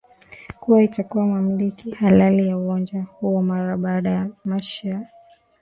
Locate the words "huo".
3.03-3.41